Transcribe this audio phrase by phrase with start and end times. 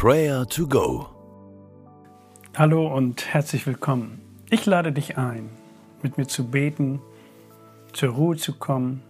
[0.00, 1.08] Prayer to Go.
[2.54, 4.20] Hallo und herzlich willkommen.
[4.48, 5.50] Ich lade dich ein,
[6.02, 7.02] mit mir zu beten,
[7.92, 9.02] zur Ruhe zu kommen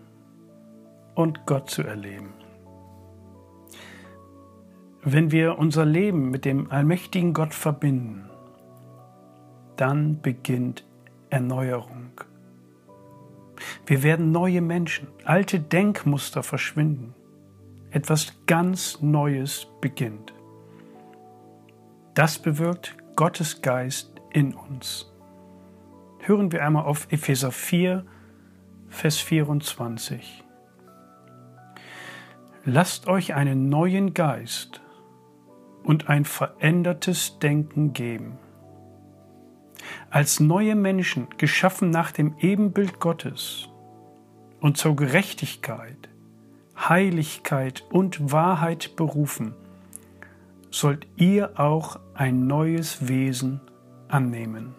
[1.15, 2.33] und Gott zu erleben.
[5.03, 8.31] Wenn wir unser Leben mit dem allmächtigen Gott verbinden,
[9.77, 10.87] dann beginnt
[11.29, 12.13] Erneuerung.
[13.85, 17.15] Wir werden neue Menschen, alte Denkmuster verschwinden.
[17.91, 20.33] Etwas ganz Neues beginnt.
[22.19, 25.09] Das bewirkt Gottes Geist in uns.
[26.19, 28.05] Hören wir einmal auf Epheser 4,
[28.89, 30.43] Vers 24.
[32.65, 34.81] Lasst euch einen neuen Geist
[35.85, 38.37] und ein verändertes Denken geben.
[40.11, 43.69] Als neue Menschen, geschaffen nach dem Ebenbild Gottes
[44.59, 46.09] und zur Gerechtigkeit,
[46.77, 49.55] Heiligkeit und Wahrheit berufen,
[50.71, 53.61] sollt ihr auch ein neues Wesen
[54.09, 54.75] annehmen.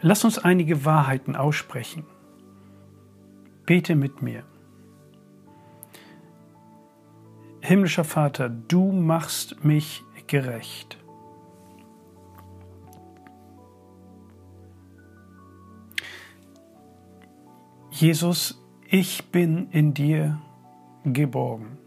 [0.00, 2.04] Lass uns einige Wahrheiten aussprechen.
[3.64, 4.44] Bete mit mir.
[7.60, 10.98] Himmlischer Vater, du machst mich gerecht.
[17.90, 20.38] Jesus, ich bin in dir
[21.04, 21.78] geborgen.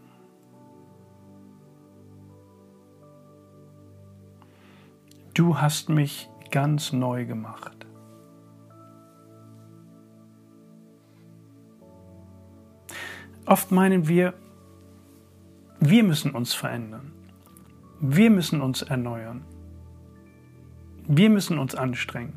[5.38, 7.86] Du hast mich ganz neu gemacht.
[13.46, 14.34] Oft meinen wir,
[15.78, 17.12] wir müssen uns verändern.
[18.00, 19.44] Wir müssen uns erneuern.
[21.06, 22.36] Wir müssen uns anstrengen.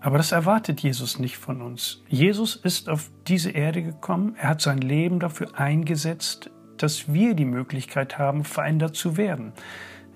[0.00, 2.02] Aber das erwartet Jesus nicht von uns.
[2.06, 7.46] Jesus ist auf diese Erde gekommen, er hat sein Leben dafür eingesetzt, dass wir die
[7.46, 9.54] Möglichkeit haben, verändert zu werden.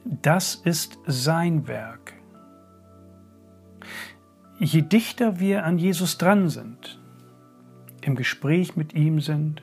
[0.04, 2.14] Das ist sein Werk.
[4.58, 7.00] Je dichter wir an Jesus dran sind,
[8.00, 9.62] im Gespräch mit ihm sind,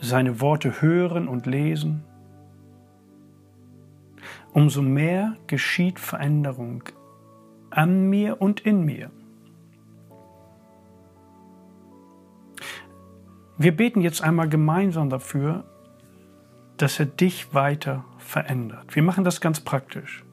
[0.00, 2.02] seine Worte hören und lesen,
[4.52, 6.82] umso mehr geschieht Veränderung
[7.70, 9.10] an mir und in mir.
[13.58, 15.64] Wir beten jetzt einmal gemeinsam dafür,
[16.80, 18.94] dass er dich weiter verändert.
[18.94, 20.24] Wir machen das ganz praktisch.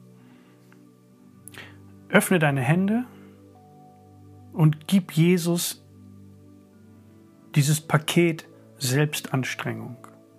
[2.08, 3.04] Öffne deine Hände
[4.54, 5.84] und gib Jesus
[7.54, 8.46] dieses Paket
[8.78, 9.96] Selbstanstrengung,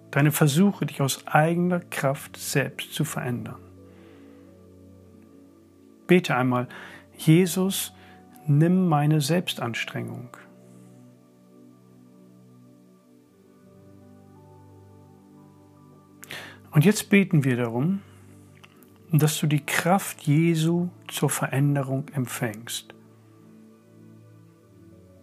[0.10, 3.60] deine Versuche, dich aus eigener Kraft selbst zu verändern.
[6.08, 6.68] Bete einmal,
[7.18, 7.94] Jesus,
[8.48, 10.30] nimm meine Selbstanstrengung.
[16.72, 18.02] Und jetzt beten wir darum,
[19.12, 22.94] dass du die Kraft Jesu zur Veränderung empfängst.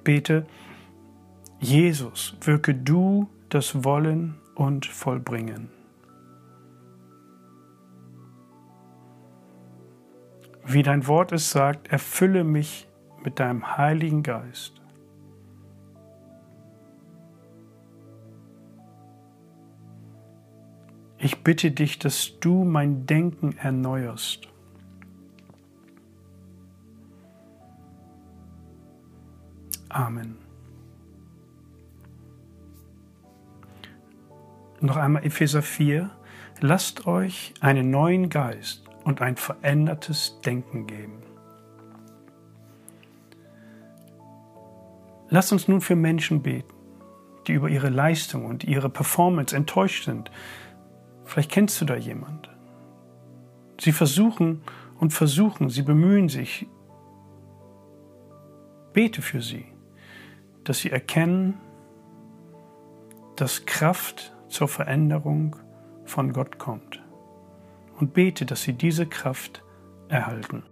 [0.02, 0.46] Bete,
[1.60, 5.70] Jesus, wirke du das Wollen und Vollbringen.
[10.64, 12.88] Wie dein Wort es sagt, erfülle mich
[13.22, 14.80] mit deinem Heiligen Geist.
[21.26, 24.46] Ich bitte dich, dass du mein Denken erneuerst.
[29.88, 30.36] Amen.
[34.80, 36.12] Noch einmal Epheser 4.
[36.60, 41.24] Lasst euch einen neuen Geist und ein verändertes Denken geben.
[45.28, 46.72] Lasst uns nun für Menschen beten,
[47.48, 50.30] die über ihre Leistung und ihre Performance enttäuscht sind,
[51.26, 52.48] Vielleicht kennst du da jemand.
[53.78, 54.62] Sie versuchen
[54.98, 56.66] und versuchen, sie bemühen sich.
[58.92, 59.66] Bete für sie,
[60.64, 61.58] dass sie erkennen,
[63.34, 65.56] dass Kraft zur Veränderung
[66.04, 67.02] von Gott kommt.
[67.98, 69.62] Und bete, dass sie diese Kraft
[70.08, 70.62] erhalten.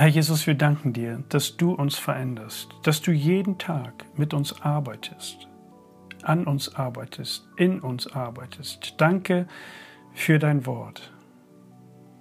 [0.00, 4.62] Herr Jesus, wir danken dir, dass du uns veränderst, dass du jeden Tag mit uns
[4.62, 5.46] arbeitest,
[6.22, 8.94] an uns arbeitest, in uns arbeitest.
[8.96, 9.46] Danke
[10.14, 11.12] für dein Wort.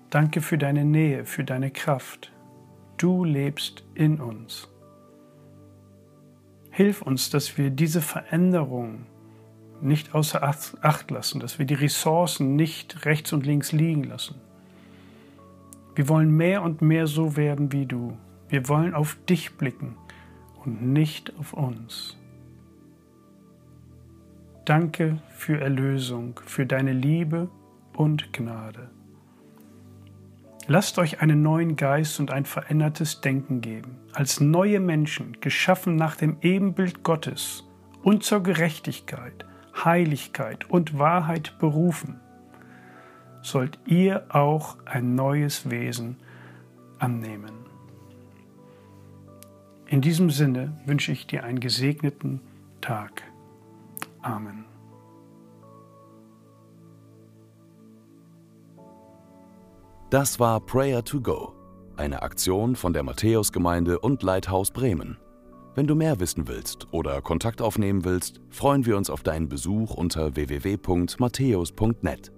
[0.09, 2.33] Danke für deine Nähe, für deine Kraft.
[2.97, 4.67] Du lebst in uns.
[6.71, 9.05] Hilf uns, dass wir diese Veränderung
[9.79, 14.35] nicht außer Acht lassen, dass wir die Ressourcen nicht rechts und links liegen lassen.
[15.99, 18.15] Wir wollen mehr und mehr so werden wie du.
[18.47, 19.97] Wir wollen auf dich blicken
[20.63, 22.17] und nicht auf uns.
[24.63, 27.49] Danke für Erlösung, für deine Liebe
[27.97, 28.89] und Gnade.
[30.67, 36.15] Lasst euch einen neuen Geist und ein verändertes Denken geben, als neue Menschen, geschaffen nach
[36.15, 37.65] dem Ebenbild Gottes
[38.03, 39.43] und zur Gerechtigkeit,
[39.83, 42.21] Heiligkeit und Wahrheit berufen,
[43.49, 46.17] sollt ihr auch ein neues Wesen
[46.99, 47.51] annehmen.
[49.87, 52.41] In diesem Sinne wünsche ich dir einen gesegneten
[52.79, 53.23] Tag.
[54.21, 54.65] Amen.
[60.11, 61.53] Das war Prayer to Go,
[61.95, 65.17] eine Aktion von der Matthäusgemeinde und Leithaus Bremen.
[65.75, 69.93] Wenn du mehr wissen willst oder Kontakt aufnehmen willst, freuen wir uns auf deinen Besuch
[69.93, 72.31] unter www.matthäus.net.